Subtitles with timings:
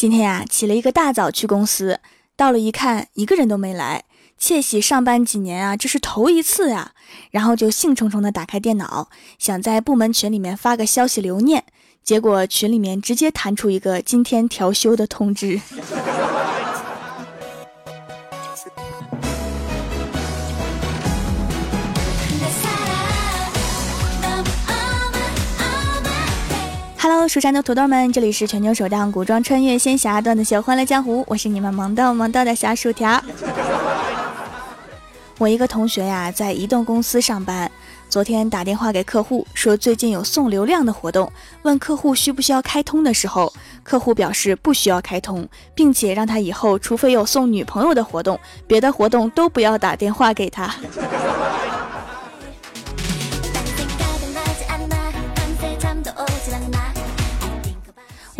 [0.00, 2.00] 今天呀，起了一个大早去公司，
[2.34, 4.04] 到了一看，一个人都没来。
[4.38, 6.92] 窃喜上班几年啊，这是头一次呀。
[7.30, 11.64] 然后就兴冲冲的打开电脑，想在部门群里面发个消息留念，
[12.02, 15.60] 结果群里面直接弹出一个今天调休的通知。
[27.12, 33.20] Hello，蜀山的土豆们，这里是全球首档古装穿越仙侠段子秀《欢乐江湖》，我是你们萌豆萌豆的小薯条。
[35.36, 37.68] 我一个同学呀，在移动公司上班，
[38.08, 41.32] 昨天打电话给客户说最近有送流量的活动，
[41.62, 50.72] 问客户需不需要开通的时候，客户表示不需要开通，并且让他以后除非有送女朋友的活动，别的活动都不要打电话给他。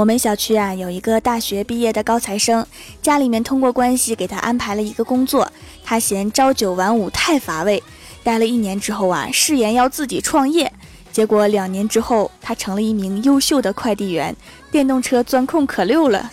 [0.01, 2.67] 我们小区啊有一个大学毕业的高材生，
[3.03, 5.53] 家里面通过关系给他安排了一个工作，
[5.85, 7.83] 他嫌朝九晚五太乏味，
[8.25, 10.73] 待了一年之后啊，誓言要自己创业，
[11.13, 14.35] 结果两年之后，他成了一名优秀的快递员，
[14.71, 16.31] 电动车钻空可溜了。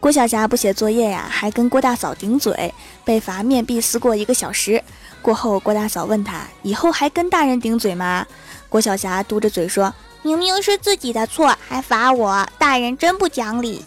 [0.00, 2.74] 郭晓霞不写作业呀，还跟郭大嫂顶嘴，
[3.04, 4.82] 被罚面壁思过一个小时。
[5.22, 8.26] 过后，郭大嫂问他：“以后还跟大人顶嘴吗？”
[8.68, 13.84] 郭晓霞嘟着嘴说：“明明是自己的错，还罚我，大人真不讲理。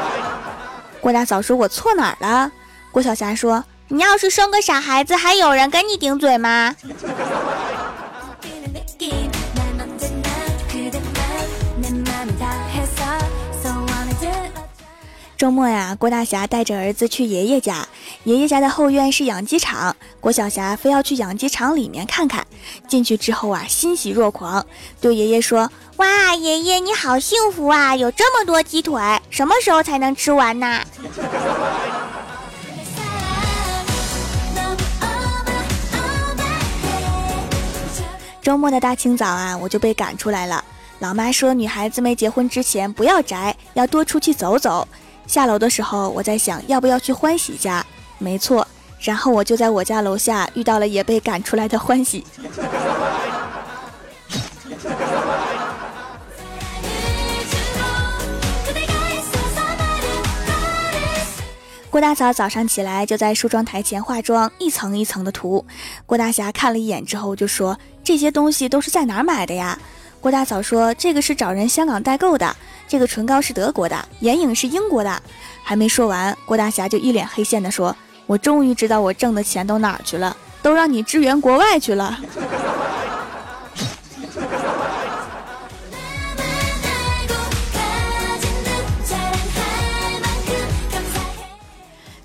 [1.00, 2.50] ”郭大嫂说：“我错哪儿了？”
[2.90, 6.74] 郭晓霞说：“你要是生个傻孩子，还有人跟你顶嘴吗？”
[15.36, 17.86] 周末呀，郭大侠带着儿子去爷爷家，
[18.26, 22.44] 爷爷家的后院是养鸡场，郭晓霞非要去养鸡场里面看看。
[22.88, 24.66] 进去之后啊，欣喜若狂，
[25.00, 30.80] 对爷爷说：“哇，爷爷你好幸福啊，有这么多鸡腿，什么时候才能吃完呢？”
[38.42, 40.64] 周末的大清早啊，我就被赶出来了。
[40.98, 44.88] 老妈说，女孩子没结婚之前不要宅，要多出去走走。
[45.28, 47.84] 下楼的时候，我在想要不要去欢喜家，
[48.18, 48.66] 没错，
[49.00, 52.24] 然后我就在我家楼下遇到了也被赶出来的欢喜。
[61.88, 65.64] 郭大嫂早上起来就在梳妆台前化妆，一层一层的涂。
[66.04, 69.78] 郭大侠看了一眼之后就说：“这些东西都是在哪儿买的呀？”
[70.20, 72.54] 郭大嫂说：“这个是找人香港代购的。”
[72.86, 75.22] 这个唇膏是德国的，眼影是英国的。
[75.62, 82.18] 还没说完，郭大侠就一脸黑线的说：“我终于知道我挣的钱都哪儿去了，都让你支援国外去了。”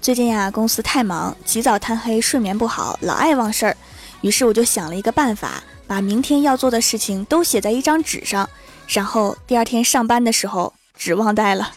[0.02, 3.78] 最近呀，公司太忙，起早贪黑，睡眠不好，老爱忘事儿。
[4.22, 8.50] 于是我就想了一个办法，把明天要做的事情都写在一张纸上。
[8.88, 11.72] 然后第二天上班的时候，纸忘带了。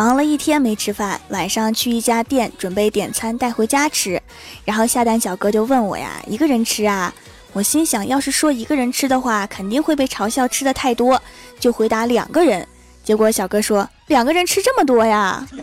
[0.00, 4.18] 忙了一天没吃饭，晚上去一家店准备点餐带回家吃，
[4.64, 7.12] 然后下单小哥就问我呀：“一个人吃啊？”
[7.52, 11.20] 我心想，要是说一个人吃的话，肯定会被嘲笑吃的太多，
[11.58, 12.66] 就回答两个人。
[13.04, 15.46] 结果小哥说：“两个人吃这么多呀？”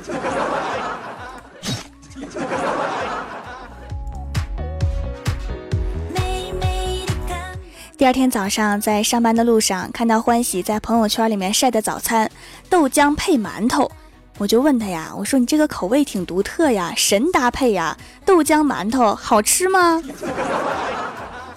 [7.98, 12.30] 第二天早上，在上班的路上看到欢喜在朋友圈里面晒的早餐，
[12.70, 13.92] 豆浆配馒头，
[14.40, 20.02] 我就问他呀，我说你这个口味挺独特呀，神搭配呀，豆浆馒头好吃吗？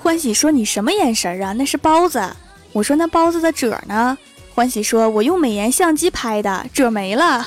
[0.02, 1.52] 欢喜说你什么眼神啊？
[1.52, 2.22] 那是包子。
[2.72, 4.16] 我说那包子的褶呢？
[4.54, 7.46] 欢喜说，我用美颜相机拍的，褶没了。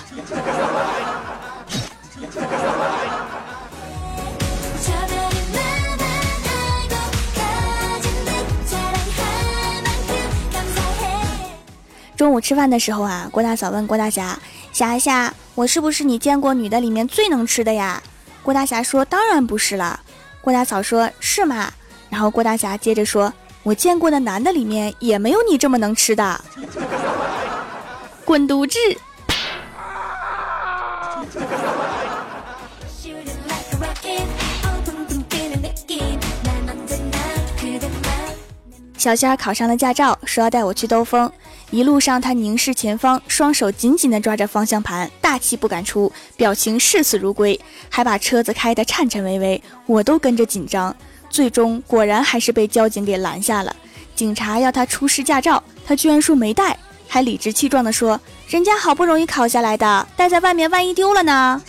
[12.15, 14.39] 中午吃饭的时候啊，郭大嫂问郭大侠
[14.73, 18.01] ：“霞霞，我是不是你见过女的里面最能吃的呀？”
[18.41, 19.99] 郭大侠说：“当然不是了。”
[20.41, 21.71] 郭大嫂说：“是吗？”
[22.09, 23.31] 然后郭大侠接着说
[23.61, 26.41] ：“我见过的男的里面也没有你这么能吃的。”
[28.25, 28.79] 滚犊子！
[38.97, 41.31] 小仙儿考上了驾照，说要带我去兜风。
[41.73, 47.59] 一路上他凝视前方，双手紧紧地抓着方向盘，大气不敢出，表情视死如归，
[47.89, 50.95] 还把车子开得颤颤巍巍，我都跟着紧张。
[51.31, 53.75] 最终果然还是被交警给拦下了。
[54.13, 56.77] 警察要他出示驾照，他居然说没带，
[57.07, 61.59] 还理直气壮地说：“人家好不容易考下来的，带在外面万一丢了呢？”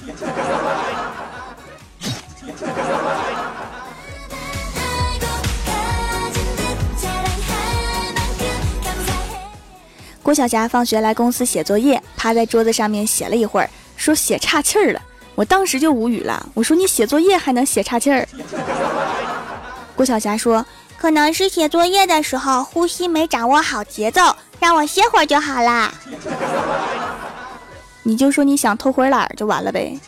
[10.25, 15.03] 郭晓霞放学来公司写作业，趴在桌子上面写了一会儿，说写岔气儿了。
[15.35, 18.27] 我当时就无语了，我说你写作业还能写岔气儿？
[19.95, 20.65] 郭晓霞说。
[20.97, 25.93] 可能是写作业的时候呼吸没掌握好节奏，让我歇会儿就好啦。
[28.05, 29.99] 你就说你想偷会懒就完了呗。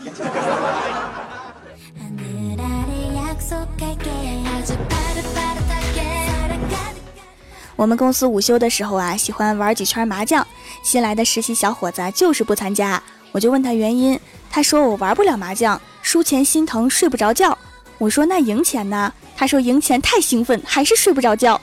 [7.77, 10.45] 我们公司午休的时候啊，喜欢玩几圈麻将。
[10.83, 13.01] 新来的实习小伙子就是不参加，
[13.33, 14.19] 我就问他原因，
[14.51, 17.57] 他说我玩不了麻将，输钱心疼，睡不着觉。
[17.99, 19.13] 我说那赢钱呢？
[19.37, 21.61] 他说赢钱太兴奋，还是睡不着觉。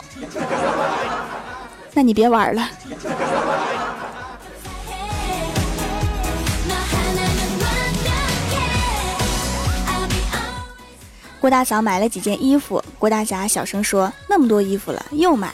[1.92, 2.68] 那你别玩了。
[11.40, 15.52] 郭大嫂买了几件衣服，郭大侠小声说：“那么多衣服了，又买。”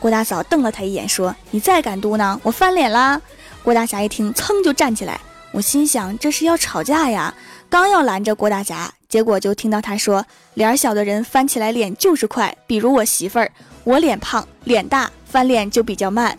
[0.00, 3.20] 郭大嫂瞪了他一眼，说：“你再敢嘟囔，我翻脸啦！”
[3.62, 5.20] 郭大侠一听，噌就站起来。
[5.52, 7.34] 我心想，这是要吵架呀。
[7.68, 10.24] 刚要拦着郭大侠，结果就听到他说
[10.54, 13.52] ：“脸小的人翻起来脸就是快，比如我媳妇儿，
[13.84, 16.34] 我脸胖脸大，翻脸就比较慢。”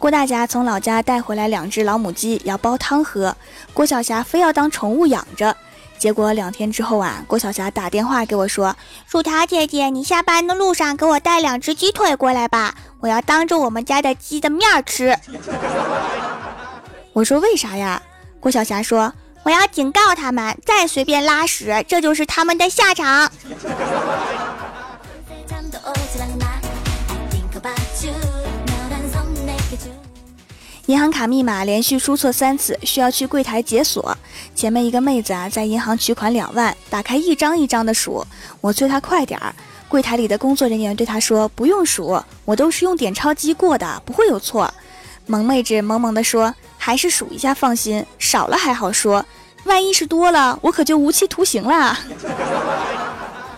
[0.00, 3.36] 郭大侠从老家带回来两只老母鸡，要煲汤喝，
[3.74, 5.54] 郭小霞非要当宠物养着。
[5.98, 8.74] 结果两天之后啊，郭小霞打电话给我说
[9.06, 15.14] ：“薯条姐姐，你下班的路上给我带两只鸡腿过来吧，我要当着我们家的鸡的面吃。”
[17.12, 18.00] 我说：“为啥呀？”
[18.40, 19.12] 郭小霞说
[19.44, 23.30] ：“我要警告他们，再随便拉屎，这就是他们的下场。”
[30.90, 34.18] 银行卡密码连续输错三次，需要去柜台解锁。
[34.56, 38.26] 前面一个妹子啊，在银行取款两万，打开一张一张的数，
[38.60, 39.54] 我催她快点儿。
[39.88, 44.74] 柜台里的工作人员对她说：“不用数，我都是用点钞机过的，不会有错。”
[45.26, 49.24] 萌妹子萌萌的说：“还是数一下放心，少了还好说，
[49.66, 51.96] 万一是多了，我可就无期徒刑了。”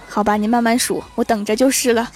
[0.06, 2.12] 好吧，你慢慢数，我等着就是了。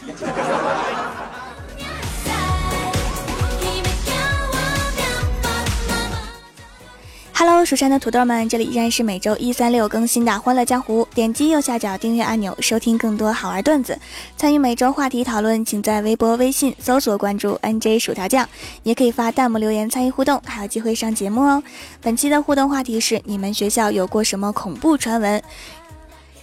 [7.38, 11.02] Hello，蜀山的土豆们，这里依然是每周一、三、六更新的《欢乐江湖》。
[11.14, 13.98] 点击右下角订阅按钮，收听更多好玩段子。
[14.38, 18.48] 参与每周话题讨论，请在微博、微信搜索关注 NJ 薯条酱，
[18.84, 21.62] 也可以发弹幕留言参与互动，还有机会上节目哦。
[22.00, 25.42] 本期的互动话题是：你们学校有过什么恐怖传闻？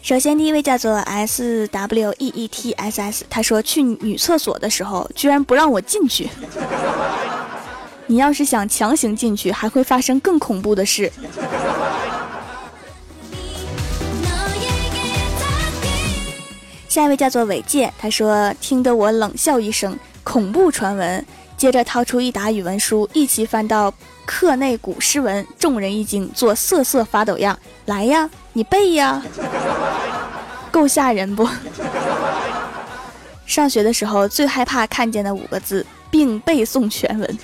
[0.03, 6.29] 首先，第一位叫做 S W E E T S S，他说去女厕所的时候，居然不让我进去。
[8.07, 11.11] 你要是想强行进去，还会发生更恐怖的事。
[16.87, 21.25] 下一位叫做伟介，他说听得我冷笑一声，恐怖传闻。
[21.55, 23.91] 接着掏出一沓语文书，一起翻到
[24.25, 27.57] 课内古诗文，众人一惊，做瑟瑟发抖样。
[27.85, 29.23] 来呀，你背呀，
[30.71, 31.47] 够吓人不？
[33.47, 35.85] 上学的时候最害怕看见的五个字。
[36.13, 37.37] 并背诵全文。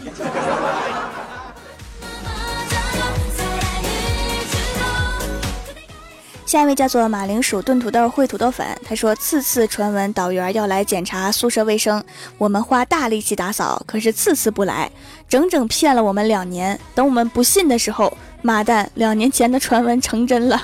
[6.45, 12.03] 下一位叫做马铃薯炖土豆烩土豆粉，他说：“次次传闻导员要来检查宿舍卫生，
[12.37, 14.91] 我们花大力气打扫，可是次次不来，
[15.27, 16.79] 整整骗了我们两年。
[16.93, 20.61] 等我们不信的时候，妈蛋，两年前的传闻成真了，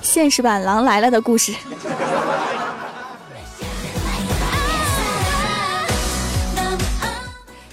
[0.00, 1.52] 现实版《狼来了》的故事。”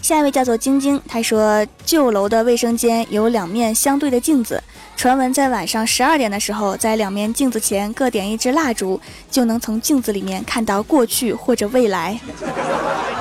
[0.09, 4.59] 下一位叫做晶晶，她说旧楼的卫生间有两面相对的镜子，
[4.97, 8.99] 传闻在晚上十二点的时候，在两面镜子前各点一支蜡烛，
[9.29, 12.19] 就能从镜子里面看到过去或者未来。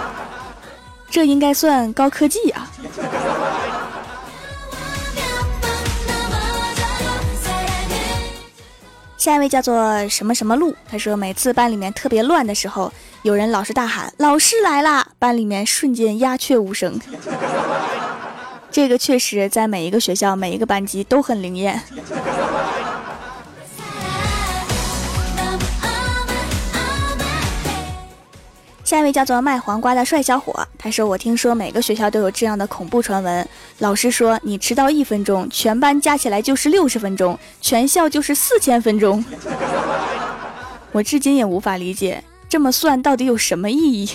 [1.10, 2.70] 这应该算高科技啊！
[9.18, 12.90] 下一位叫做什么什么路，他说每次班里面特别乱的时候，
[13.22, 15.08] 有人老是大喊老师来啦！
[15.18, 17.00] 班里面瞬间鸦雀无声。
[18.70, 21.82] 这个确实在每一个学校每一个班级都很灵验。
[28.84, 33.46] 下一位叫做卖黄瓜的帅小伙他说我听说每个学校都有这样的恐怖传闻
[33.80, 39.22] 老师说你迟到一分钟全班加起来就是六十分钟全校就是四千分钟。
[40.92, 44.08] 我至今也无法理解这么算到底有什么意义？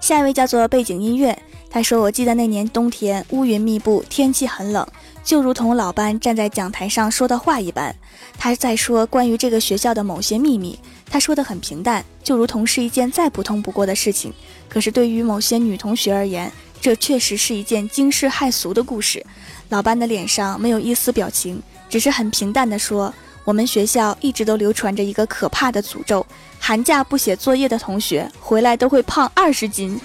[0.00, 1.36] 下一位叫做背景音乐，
[1.68, 4.86] 他说：“我记得那年冬天，乌云密布，天气很冷。”
[5.22, 7.94] 就如同老班站在讲台上说的话一般，
[8.38, 10.78] 他在说关于这个学校的某些秘密。
[11.10, 14.32] 他说的很平淡，就如同是一件再普通不过的事情。
[14.68, 16.50] 可是对于某些女同学而言，
[16.80, 19.22] 这确实是一件惊世骇俗的故事。
[19.68, 23.12] 老班的脸上没有一丝表情，只是很平淡地说
[23.44, 26.24] ：“我们学校一直都流传着一个可怕的诅咒，
[26.58, 30.00] 寒假不写作业的同学回来都会胖二十斤。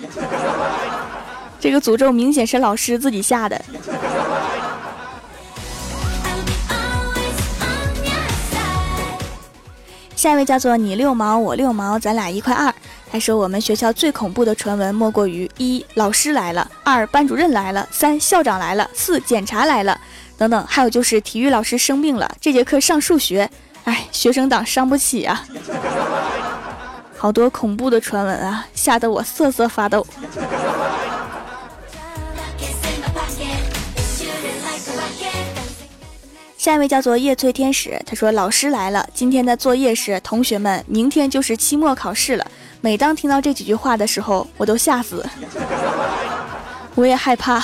[1.61, 3.63] ”这个诅咒明显是老师自己下的。
[10.17, 12.73] 下一位叫做你六毛我六毛，咱俩一块二。
[13.13, 19.95] 他说我们学校最恐怖的传闻莫过于一老师来了，二班主任来了，三校长来了，四检查来了，
[20.35, 20.65] 等等。
[20.65, 23.47] 还有就是体育老师生病了，这节课上数学，
[23.83, 25.45] 哎，学生党伤不起啊！
[27.15, 30.03] 好多恐怖的传闻啊，吓得我瑟瑟发抖。
[36.57, 42.51] 下一位叫做叶翠天使，他说：“老师来了，今天的作业是同学们，明天就是期末考试了。”
[42.85, 45.25] 每当听到这几句话的时候，我都吓死，
[46.95, 47.63] 我也害怕。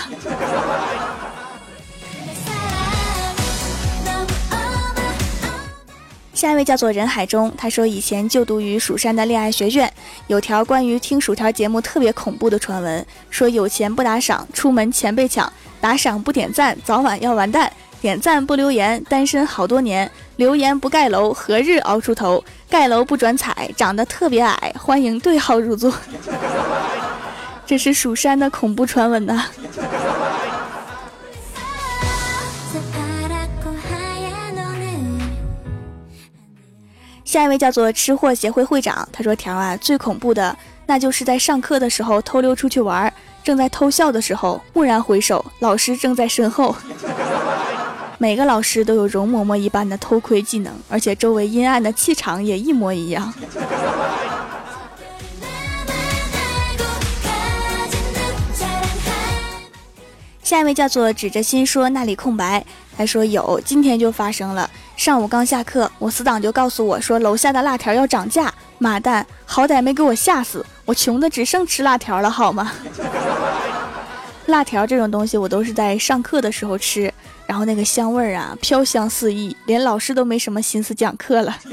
[6.33, 9.91] 下一位叫做人海中，他说：“以前就读于蜀山的恋爱学院，
[10.27, 17.69] 有条关于听薯条节目特别恐怖的传闻，说有钱不打赏，出门钱被抢；打赏不点赞，早晚要完蛋。”
[18.01, 22.43] 点赞不留言，单身好多年；留言不盖楼，何日熬出头？
[22.69, 24.73] 盖楼不转彩，长得特别矮。
[24.79, 25.93] 欢迎对号入座。
[27.67, 29.45] 这是蜀山的恐怖传闻呐。
[37.25, 43.13] 下一位叫做吃货协会会长，他说：“条啊，最恐怖的那就是在上课的时候偷溜出去玩，
[43.43, 46.75] 正在偷笑的时候，蓦然回首，老师正在身后。”
[48.21, 53.33] 每个老师都有容嬷嬷一般的偷窥技能，而且周围阴暗的气场也一模一样。
[60.43, 62.65] 下一位叫做指着心说那里空白，
[62.97, 64.69] 他说有，今天就发生了。
[64.97, 72.73] 上午刚下课，我死党就告诉我说楼下的辣条要涨价，妈蛋，好歹没给我吓死，我穷的只剩吃辣条了，好吗？
[74.49, 77.11] 辣条这种东西，我都是在上课的时候吃。
[77.47, 81.57] 然后那个香味儿啊，飘香四溢，连老师都没什么心思讲课了。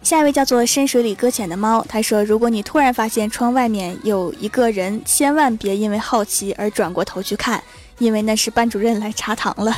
[0.00, 7.62] 下一位叫做深水里搁浅的猫，他说：“如果你突然发现窗外面有一个人，千万别因为好奇而转过头去看，
[7.98, 9.76] 因为那是班主任来查堂了。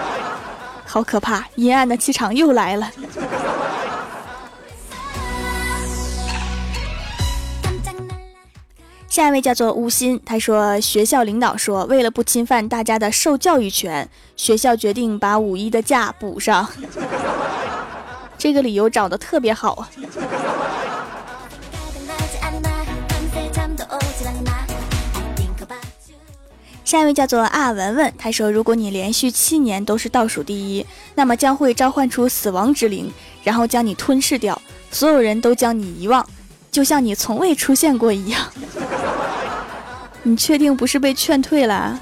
[0.86, 2.90] 好可怕，阴暗的气场又来了。”
[9.18, 16.64] 下一位叫做吴昕，他说学校领导说，为了不侵犯大家的受教育权，学校决定把五一的假补上。
[18.38, 19.90] 这个理由找的特别好啊。
[26.84, 36.24] 下一位叫做啊文文，他说如果你连续七年都是倒数第一，那么将会召唤出死亡之灵，然后将你吞噬掉，所有人都将你遗忘。
[36.70, 38.40] 就像你从未出现过一样，
[40.28, 41.98] 你确定不是被劝退了？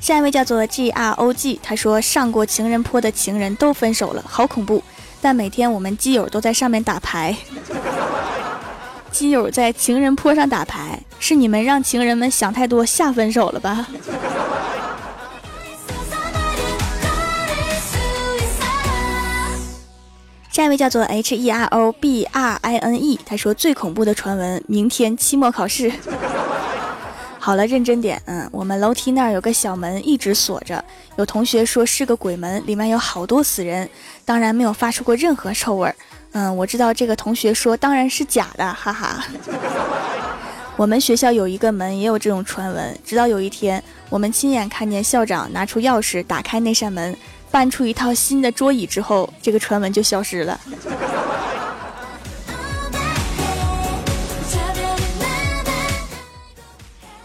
[0.00, 4.82] 下一位叫做 G R O G，他说上过情人坡的情人都分手了，好恐怖！
[5.20, 7.36] 但每天我们基友都在上面打牌，
[9.12, 13.86] 基友在情人坡上打牌，是你们让情人们想太多下分手了吧？
[20.56, 25.92] 下一位叫做 H E R O B R I N E，他说最恐怖的传闻，明天期末考试。
[27.38, 30.82] 好了，认真点，嗯，我们楼梯那儿有个小门一直锁着，
[31.16, 33.86] 有同学说是个鬼门，里面有好多死人，
[34.24, 35.94] 当然没有发出过任何臭味儿。
[36.32, 39.26] 嗯，我知道这个同学说当然是假的，哈哈。
[40.78, 47.14] 我们学校有一个门也有这种传闻，直到有一天我们亲眼看见校长拿出钥匙打开那扇门。
[47.56, 50.60] 搬出一套新的桌椅之后，这个传闻就消失了。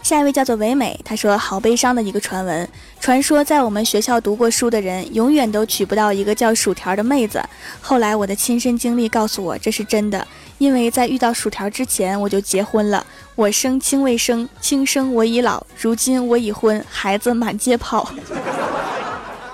[0.02, 2.66] 下一位叫做唯美，他说好悲伤的一个传闻。
[2.98, 7.38] 传说在我们学校读过书的人永远都娶不到一个叫薯条的妹子。
[7.82, 10.26] 后来我的亲身经历告诉我，这是真的。
[10.56, 13.06] 因为在遇到薯条之前，我就结婚了。
[13.34, 15.66] 我生卿未生，卿生我已老。
[15.78, 18.10] 如今我已婚，孩子满街跑。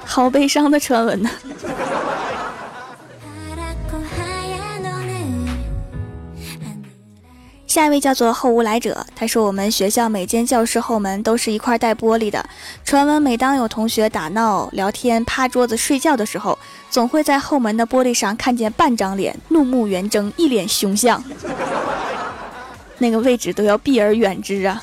[0.08, 1.30] 好悲伤的传闻呢。”
[7.66, 12.44] 下一位叫做后无来者，他说我们学校每间教室后门都是一块带玻璃的。
[12.82, 16.58] 传闻每当有同学打闹、聊天、趴桌子睡觉的时候，
[16.90, 21.22] 总会在后门的玻璃上看见半张脸，怒目圆睁，一脸凶相。
[22.96, 24.82] 那个位置都要避而远之啊。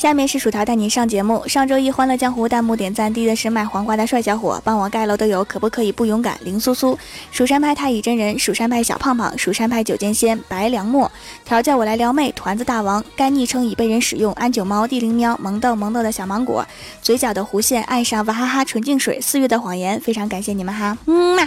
[0.00, 1.46] 下面是薯条带你上节目。
[1.46, 6.38] 上周一欢乐江湖弹幕点赞低的是卖黄瓜的帅小伙，帮我盖楼的有可不可以不勇敢？
[6.42, 6.98] 林苏苏、
[7.30, 11.12] 蜀山派太乙真人、蜀山派小胖胖、蜀山派九剑仙、白良墨、
[11.44, 16.66] 调教我来撩妹、团子大王、该昵称已被人使用、安九猫、地灵喵、萌豆萌豆的小芒果、
[17.02, 21.46] 嘴角的弧线、爱上娃哈哈纯净水、四月的谎言，非常感谢你们哈，嗯嘛。